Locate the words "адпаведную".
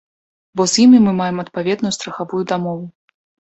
1.45-1.93